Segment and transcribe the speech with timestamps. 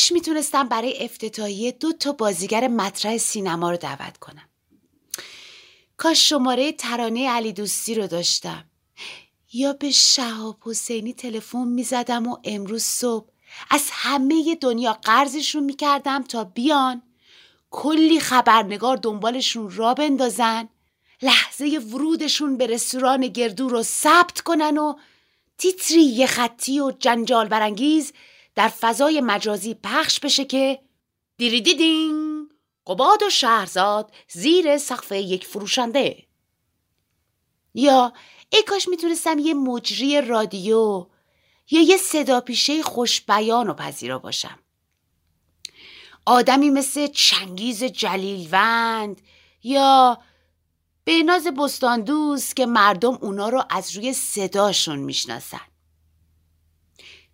[0.00, 4.48] کاش می‌تونستم برای افتتاحیه دو تا بازیگر مطرح سینما رو دعوت کنم.
[5.96, 8.64] کاش شماره ترانه علی دوستی رو داشتم.
[9.52, 13.26] یا به شهاب حسینی تلفن می‌زدم و امروز صبح
[13.70, 17.02] از همه دنیا قرضشون می‌کردم تا بیان.
[17.70, 20.68] کلی خبرنگار دنبالشون را بندازن.
[21.22, 24.94] لحظه ورودشون به رستوران گردو رو ثبت کنن و
[25.58, 28.12] تیتری یه خطی و جنجال برانگیز
[28.60, 30.80] در فضای مجازی پخش بشه که
[31.36, 32.48] دیری دیدین
[32.86, 36.26] قباد و شهرزاد زیر سقف یک فروشنده.
[37.74, 38.12] یا
[38.52, 41.06] ای کاش می‌تونستم یه مجری رادیو
[41.70, 44.58] یا یه صدا پیشه خوش بیان و پذیرا باشم.
[46.26, 49.20] آدمی مثل چنگیز جلیلوند
[49.62, 50.18] یا
[51.04, 55.69] بهناز بستاندوز که مردم اونا رو از روی صداشون می‌شناسن.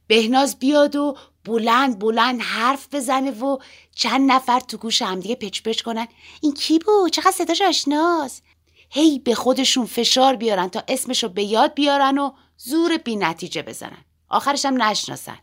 [0.06, 3.58] بهناز بیاد و بلند بلند حرف بزنه و
[3.94, 6.08] چند نفر تو گوش همدیگه پچ کنن.
[6.40, 8.42] این کی بود؟ چقدر صداش آشناست
[8.90, 14.04] هی به خودشون فشار بیارن تا اسمشو به یاد بیارن و زور بی نتیجه بزنن.
[14.28, 15.38] آخرش هم نشناسن.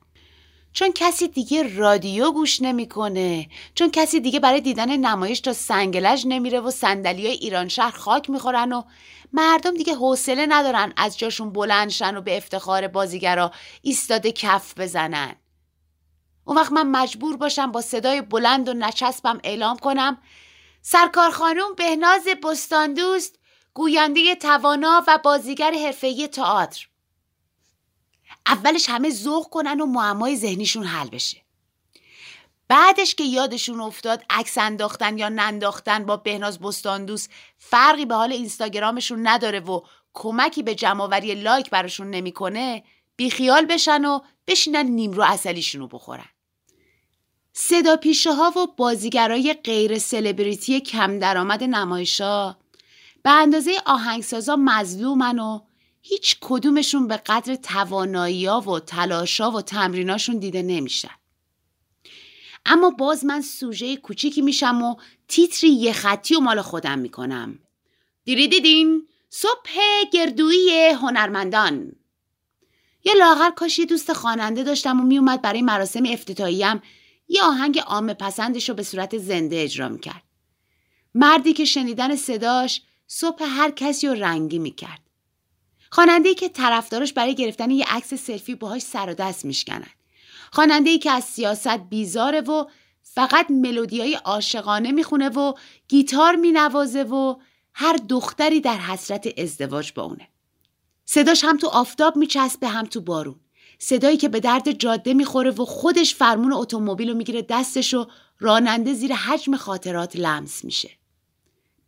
[0.73, 6.59] چون کسی دیگه رادیو گوش نمی‌کنه چون کسی دیگه برای دیدن نمایش تا سنگلج نمیره
[6.59, 8.83] و صندلی ایران شهر خاک می‌خورن و
[9.33, 13.51] مردم دیگه حوصله ندارن از جاشون بلند شن و به افتخار بازیگرا
[13.81, 15.35] ایستاده کف بزنن.
[16.45, 20.17] اون وقت من مجبور باشم با صدای بلند و نچسبم اعلام کنم
[20.81, 23.40] سرکار خانم بهناز بستاندوست
[23.73, 26.88] گوینده توانا و بازیگر حرفه‌ای تئاتر.
[28.45, 31.37] اولش همه ذوق کنن و معمای ذهنیشون حل بشه.
[32.67, 37.27] بعدش که یادشون افتاد عکس انداختن یا ننداختن با بهناز بستاندوس
[37.57, 39.81] فرقی به حال اینستاگرامشون نداره و
[40.13, 42.83] کمکی به جمعآوری لایک براشون نمی‌کنه
[43.15, 46.29] بیخیال بشن و بشینن نیمرو اصلیشون رو بخورن.
[47.53, 52.55] صدا پیشه ها و بازیگرای غیر سلبریتی کم درآمد نمایشا
[53.23, 55.59] به اندازه آهنگسازا مظلومن و
[56.06, 61.16] هیچ کدومشون به قدر توانایی و تلاشا و تمریناشون دیده نمیشن.
[62.66, 64.96] اما باز من سوژه کوچیکی میشم و
[65.28, 67.59] تیتری یه خطی و مال خودم می‌کنم.
[68.25, 69.69] دیری دیدین صبح
[70.14, 71.91] گردویی هنرمندان
[73.06, 76.81] یا لاغر کاش یه دوست خواننده داشتم و میومد برای مراسم افتتاحیم
[77.28, 80.24] یه آهنگ عام پسندش رو به صورت زنده اجرا می‌کرد.
[81.16, 85.03] مردی که شنیدن صداش صبح هر کسی رو رنگی می‌کرد.
[85.93, 89.89] خواننده که طرفدارش برای گرفتن یه عکس سلفی باهاش سر و دست میشکنن.
[90.51, 92.65] خواننده که از سیاست بیزاره و
[93.03, 95.53] فقط ملودیای عاشقانه می‌خونه و
[95.87, 97.35] گیتار مینوازه و
[97.73, 100.27] هر دختری در حسرت ازدواج با اونه.
[101.05, 103.39] صداش هم تو آفتاب میچسبه هم تو بارون.
[103.79, 108.07] صدایی که به درد جاده می‌خوره و خودش فرمون اتومبیل رو می‌گیره دستش و
[108.39, 110.89] راننده زیر حجم خاطرات لمس میشه.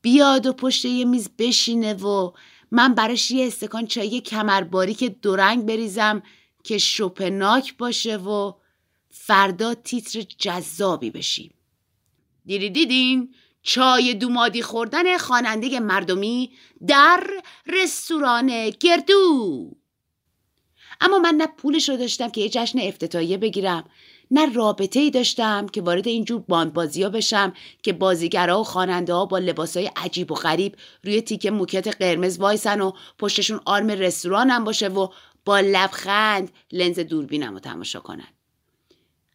[0.01, 2.31] بیاد و پشت یه میز بشینه و
[2.72, 6.24] من براش یه استکان چای کمرباری که دورنگ بریزم
[6.64, 8.53] که شپناک باشه و
[9.09, 11.53] فردا تیتر جذابی بشیم.
[12.46, 16.52] دیری دیدین؟ چای دومادی خوردن خواننده مردمی
[16.88, 17.28] در
[17.68, 19.72] رستوران گردو.
[21.02, 23.90] اما من نه پولش رو داشتم که یه جشن افتتاحیه بگیرم.
[24.31, 27.53] نه رابطه ای داشتم که وارد اینجور باندبازی ها بشم
[27.84, 32.38] که بازیگرا و خواننده ها با لباس های عجیب و غریب روی تیکه موکت قرمز
[32.38, 35.08] وایسن و پشتشون آرم رستورانم باشه و
[35.46, 38.28] با لبخند لنز دوربینم رو تماشا کنن.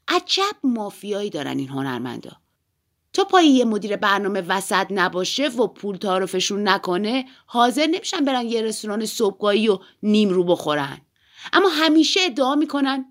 [0.09, 2.31] عجب مافیایی دارن این هنرمندا.
[3.13, 8.63] تا پای یه مدیر برنامه وسط نباشه و پول تعارفشون نکنه حاضر نمیشن برن یه
[8.63, 11.01] رستوران صبحگاهی و نیم رو بخورن.
[11.53, 13.05] اما همیشه ادعا می‌کنن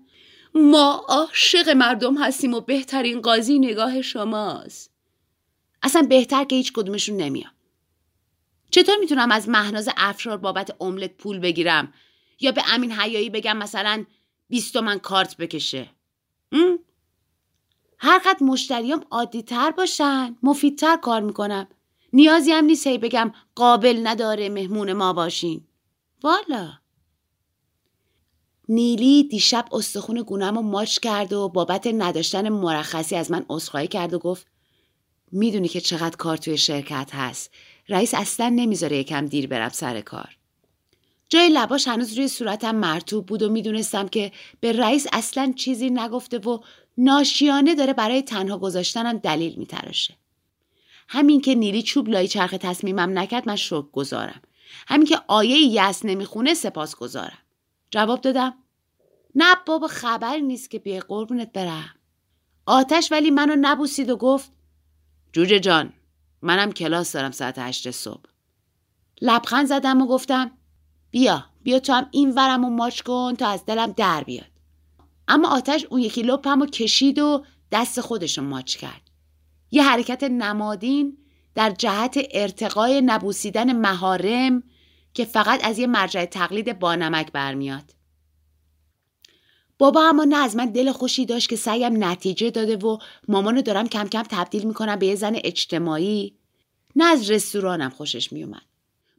[0.54, 4.90] ما عاشق مردم هستیم و بهترین قاضی نگاه شماست.
[5.82, 7.52] اصلا بهتر که هیچ کدومشون نمیاد
[8.70, 11.92] چطور می‌تونم از مهناز افشار بابت املت پول بگیرم؟
[12.40, 14.04] یا به امین حیایی بگم مثلا
[14.48, 15.90] بیست من کارت بکشه؟
[17.98, 21.68] هر قد مشتریام عادی تر باشن مفیدتر کار می‌کنم.
[22.12, 25.66] نیازی هم نیست هی بگم قابل نداره مهمون ما باشین.
[26.22, 26.79] والا.
[28.72, 34.14] نیلی دیشب استخون گونم رو ماچ کرد و بابت نداشتن مرخصی از من عذرخواهی کرد
[34.14, 34.46] و گفت
[35.32, 37.50] می‌دونی که چقدر کار توی شرکت هست.
[37.88, 40.36] رئیس اصلا نمی‌ذاره یکم دیر برم سر کار.
[41.28, 46.38] جای لباش هنوز روی صورتم مرتوب بود و می‌دونستم که به رئیس اصلا چیزی نگفته
[46.38, 46.58] و
[46.98, 50.14] ناشیانه داره برای تنها گذاشتنم دلیل میتراشه.
[51.08, 54.42] همین که نیلی چوب لای چرخ تصمیمم نکرد من شک گذارم
[54.88, 57.38] همین که آیه یس نمی‌خونه سپاس گذارم
[57.90, 58.54] جواب دادم.
[59.34, 61.94] نه بابا خبری نیست که بیای قربونت برم.
[62.66, 64.52] آتش ولی منو نبوسید و گفت
[65.32, 65.92] جوجه جان
[66.42, 68.30] منم کلاس دارم ساعت هشت صبح.
[69.20, 70.50] لبخند زدم و گفتم
[71.10, 74.50] بیا بیا تو هم این ورم و ماچ کن تا از دلم در بیاد.
[75.28, 79.10] اما آتش اون یکی لپم و کشید و دست خودشو ماچ کرد.
[79.70, 81.18] یه حرکت نمادین
[81.54, 84.62] در جهت ارتقای نبوسیدن مهارم
[85.14, 87.94] که فقط از یه مرجع تقلید بانمک برمیاد.
[89.78, 92.98] بابا اما نه از من دل خوشی داشت که سعیم نتیجه داده و
[93.28, 96.34] مامانو دارم کم کم تبدیل می‌کنم به یه زن اجتماعی.
[96.96, 98.62] نه از رستورانم خوشش میومد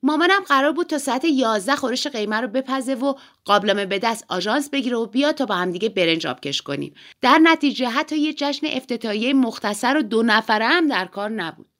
[0.03, 3.13] مامانم قرار بود تا ساعت 11 خورش قیمه رو بپزه و
[3.45, 6.93] قابلمه به دست آژانس بگیره و بیا تا با همدیگه برنج کش کنیم.
[7.21, 11.70] در نتیجه حتی یه جشن افتتاحیه مختصر و دو نفره هم در کار نبود.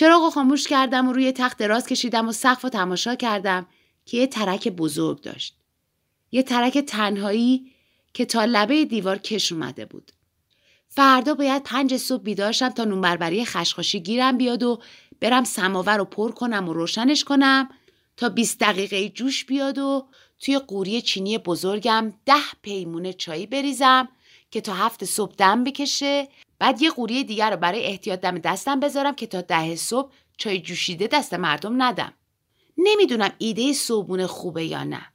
[0.00, 3.66] چراغ خاموش کردم و روی تخت دراز کشیدم و سقف و تماشا کردم
[4.06, 5.56] که یه ترک بزرگ داشت.
[6.32, 7.72] یه ترک تنهایی
[8.14, 10.12] که تا لبه دیوار کش اومده بود.
[10.88, 14.80] فردا باید پنج صبح بیدارشم تا نون بربری خشخاشی گیرم بیاد و
[15.20, 17.68] برم سماور رو پر کنم و روشنش کنم
[18.16, 20.06] تا 20 دقیقه جوش بیاد و
[20.38, 24.08] توی قوری چینی بزرگم ده پیمونه چایی بریزم
[24.50, 26.28] که تا هفت صبح دم بکشه
[26.60, 30.60] بعد یه قوری دیگر رو برای احتیاط دم دستم بذارم که تا ده صبح چای
[30.60, 32.12] جوشیده دست مردم ندم.
[32.78, 35.06] نمی‌دونم ایده صبحونه خوبه یا نه.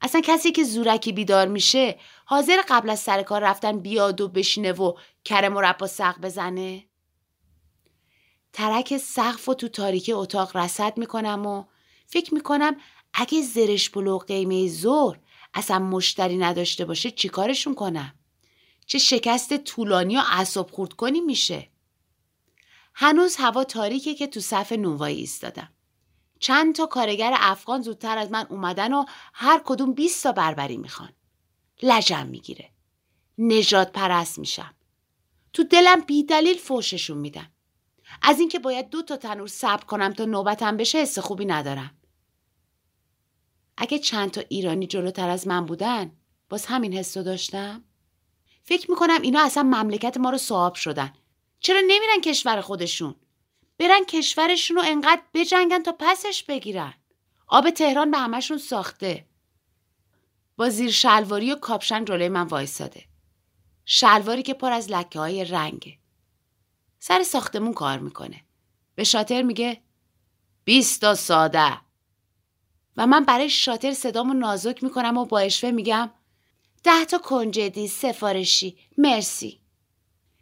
[0.00, 4.72] اصلا کسی که زورکی بیدار میشه حاضر قبل از سر کار رفتن بیاد و بشینه
[4.72, 4.92] و
[5.24, 6.84] کره مربا سق بزنه؟
[8.52, 11.64] ترک سقف و تو تاریکی اتاق رسد می‌کنم و
[12.06, 12.76] فکر می‌کنم
[13.14, 15.18] اگه زرش پلو قیمه زور
[15.54, 18.14] اصلا مشتری نداشته باشه چیکارشون کنم؟
[18.86, 21.70] چه شکست طولانی و اعصاب خورد کنی میشه.
[22.94, 25.72] هنوز هوا تاریکه که تو صف نونوایی ایستادم.
[26.38, 29.04] چند تا کارگر افغان زودتر از من اومدن و
[29.34, 31.12] هر کدوم 20 تا بربری می‌خوان.
[31.82, 32.70] لجم می‌گیره.
[33.38, 34.74] نجات پرست میشم.
[35.52, 37.50] تو دلم بی دلیل فوششون میدم
[38.22, 41.98] از اینکه باید دو تا تنور صبر کنم تا نوبتم بشه حس خوبی ندارم.
[43.76, 46.12] اگه چند تا ایرانی جلوتر از من بودن
[46.48, 47.84] باز همین حس داشتم؟
[48.66, 51.12] فکر می‌کنم اینا اصلا مملکت ما رو صاحب شدن.
[51.60, 53.14] چرا نمیرن کشور خودشون؟
[53.78, 56.94] برن کشورشون رو انقدر بجنگن تا پسش بگیرن.
[57.46, 59.26] آب تهران به همشون ساخته.
[60.56, 63.04] با زیر شلواری و کاپشن جلوی من وایساده.
[63.84, 65.98] شلواری که پر از لکه های رنگه.
[66.98, 68.44] سر ساختمون کار می‌کنه.
[68.94, 69.82] به شاتر میگه
[70.64, 71.80] بیست ساده.
[72.96, 76.10] و من برای شاتر صدامو نازک می‌کنم و با اشوه میگم
[76.84, 78.78] ده تا کنجدی سفارشی.
[78.98, 79.60] مرسی.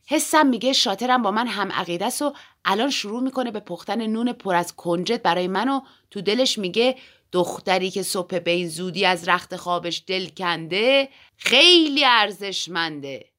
[0.06, 2.32] حسم میگه شاترم با من هم عقیده است و
[2.64, 5.80] الان شروع می‌کنه به پختن نون پر از کنجد برای من و
[6.10, 6.98] تو دلش میگه
[7.32, 13.32] دختری که صبح به این زودی از رخت خوابش دل کنده خیلی ارزشمنده.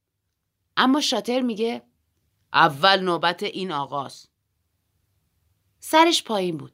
[0.78, 1.82] اما شاتر میگه
[2.54, 4.28] اول نوبت این آغاز
[5.80, 6.74] سرش پایین بود.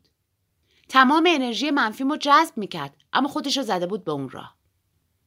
[0.89, 4.58] تمام انرژی منفیمو جذب می‌کرد اما خودشو زده بود به اون راه.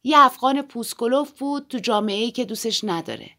[0.04, 3.30] یه افغان پوسکلوف بود تو جامعه ای که دوستش نداره.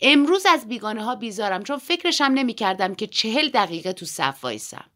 [0.00, 4.90] امروز از بیگانه ها بیزارم چون فکرشم نمی کردم که چهل دقیقه تو صف وایسم.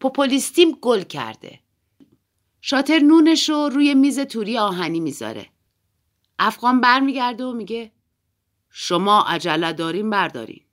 [0.00, 1.60] پوپولیستیم گل کرده.
[2.60, 5.46] شاتر نونش رو روی میز توری آهنی می‌ذاره.
[6.38, 7.92] افغان برمیگرده و میگه
[8.70, 10.66] شما عجله داریم برداریم.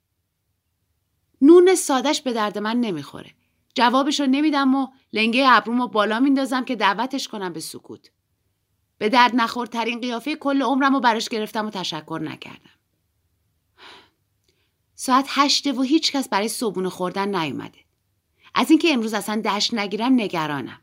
[1.42, 3.34] نون سادش به درد من نمی‌خوره.
[3.76, 8.12] جوابش رو نمیدم و لنگه ابروم رو بالا میندازم که دعوتش کنم به سکوت.
[9.00, 12.70] به درد نخورترین قیافه کل عمرم رو براش گرفتم و تشکر نکردم.
[14.96, 17.80] ساعت هشته و هیچ کس برای صبونه خوردن نیومده.
[18.56, 20.82] از اینکه امروز اصلا دشت نگیرم نگرانم.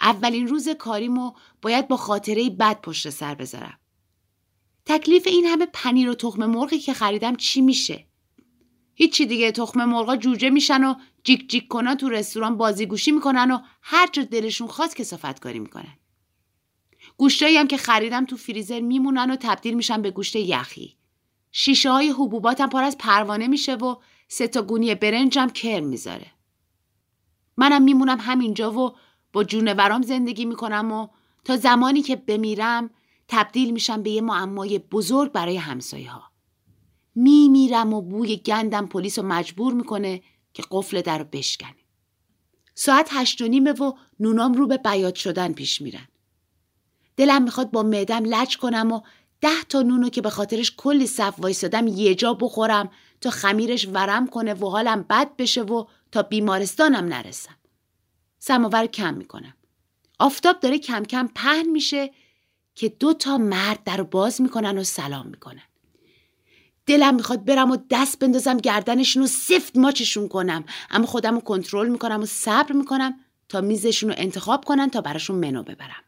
[0.00, 3.78] اولین روز کاریمو باید با خاطره بد پشت سر بذارم.
[4.86, 8.06] تکلیف این همه پنیر و تخم مرغی که خریدم چی میشه؟
[8.94, 13.58] هیچی دیگه تخم مرغا جوجه میشن و جیک جیک کنن تو رستوران بازیگوشی می‌کنن و
[13.82, 15.98] هر جا دلشون خواست کسافت کاری می‌کنن.
[17.16, 20.96] گوشتایی هم که خریدم تو فریزر میمونن و تبدیل میشن به گوشت یخی.
[21.52, 23.96] شیشه های حبوباتم پر از پروانه میشه و
[24.28, 26.26] سه تا گونی برنجم کرم می‌ذاره.
[27.56, 28.92] منم میمونم همینجا و
[29.32, 31.08] با جونورام زندگی می‌کنم و
[31.44, 32.90] تا زمانی که بمیرم
[33.28, 36.22] تبدیل میشم به یه معمای بزرگ برای همسایه ها.
[37.14, 40.22] میمیرم و بوی گندم پلیس رو مجبور می‌کنه
[40.54, 41.76] که قفل در رو بشکنه.
[42.74, 46.08] ساعت هشت و نیمه و نونام رو به بیاد شدن پیش میرن.
[47.16, 49.00] دلم می‌خواد با معدم لج کنم و
[49.40, 52.90] ده تا نونو که به خاطرش کلی صف وایسادم یه جا بخورم
[53.20, 57.56] تا خمیرش ورم کنه و حالم بد بشه و تا بیمارستانم نرسم.
[58.38, 59.54] سماور کم می‌کنم.
[60.18, 62.10] آفتاب داره کم کم پهن میشه
[62.74, 65.62] که دو تا مرد در باز می‌کنن و سلام می‌کنن.
[66.86, 71.88] دلم می‌خواد برم و دست بندازم گردنشون و سفت ماچشون کنم اما خودم رو کنترل
[71.88, 76.01] می‌کنم و صبر می‌کنم تا میزشون رو انتخاب کنن تا براشون منو ببرم.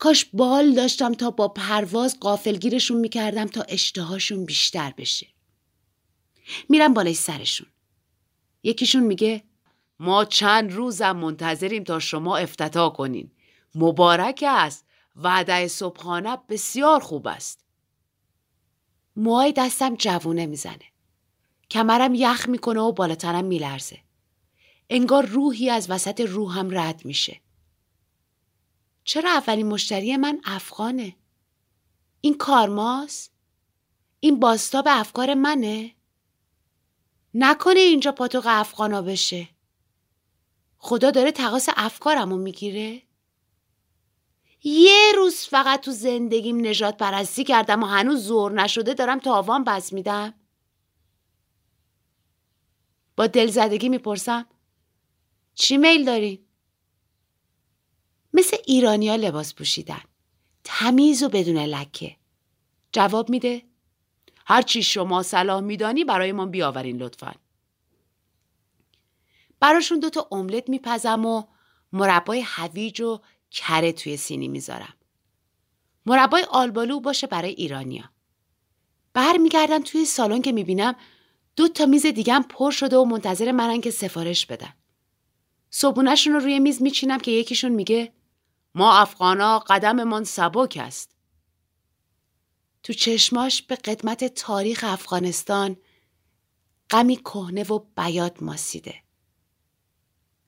[0.00, 5.26] کاش بال داشتم تا با پرواز قافلگیرشون می‌کردم تا اشتهاشون بیشتر بشه.
[6.68, 7.66] میرم بالای سرشون.
[8.62, 9.42] یکیشون میگه
[9.98, 13.30] ما چند روزم منتظریم تا شما افتتاح کنین.
[13.74, 14.86] مبارک است.
[15.16, 17.64] وعده صبحانه بسیار خوب است.
[19.16, 20.84] موهای دستم جوونه می‌زنه.
[21.70, 23.98] کمرم یخ می‌کنه و بالاترم میلرزه.
[24.90, 27.40] انگار روحی از وسط روحم رد میشه.
[29.04, 31.16] چرا اولین مشتری من افغانه؟
[32.20, 33.32] این کارماست؟
[34.20, 35.94] این باستاب افکار منه؟
[37.34, 39.48] نکنه اینجا پاتوق افغانا بشه
[40.78, 43.02] خدا داره تقاس افکارمو می‌گیره
[44.62, 49.92] یه روز فقط تو زندگیم نجات پرستی کردم و هنوز زور نشده دارم تاوان بس
[49.92, 50.34] میدم
[53.16, 54.46] با دلزدگی می‌پرسم
[55.54, 56.38] چی میل دارین؟
[58.40, 60.00] مثل ایرانیا لباس پوشیدن.
[60.64, 62.16] تمیز و بدون لکه.
[62.92, 63.62] جواب میده؟
[64.46, 67.34] هر چی شما صلاح میدانی برای ما بیاورین لطفا.
[69.60, 71.42] براشون دوتا املت میپزم و
[71.92, 73.20] مربای هویج و
[73.50, 74.94] کره توی سینی می‌ذارم.
[76.06, 78.04] مربای آلبالو باشه برای ایرانیا.
[79.12, 80.94] برمیگردم توی سالن که می‌بینم
[81.56, 84.72] دو تا میز دیگم پر شده و منتظر منن که سفارش بدن.
[85.70, 88.12] صبونشون رو روی میز میچینم که یکیشون میگه
[88.74, 91.16] ما افغانا قدممان سبک است.
[92.82, 95.76] تو چشماش به قدمت تاریخ افغانستان
[96.90, 98.94] غمی کهنه و بیاد ماسیده.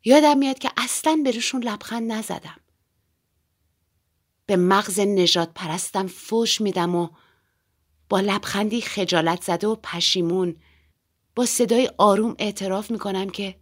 [0.05, 2.61] یادم میاد که اصلا به روشون لبخند نزدم.
[4.47, 7.09] به مغز نجات پرستم فوش میدم و
[8.09, 10.57] با لبخندی خجالت زده و پشیمون
[11.35, 13.62] با صدای آروم اعتراف می‌کنم که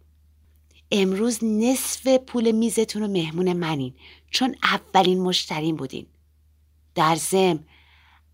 [0.91, 3.93] امروز نصف پول میزتون و مهمون منین.
[4.31, 6.05] چون اولین مشترین بودین.
[6.95, 7.59] در زم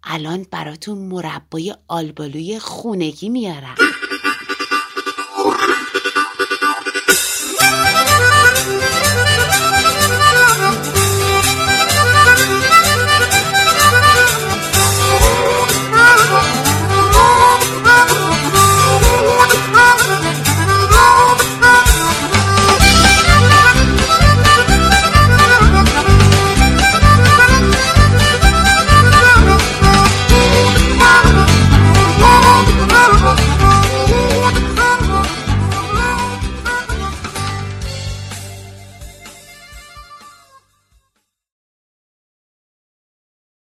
[0.04, 3.76] الان براتون مربای آلبالوی خونگی میارم.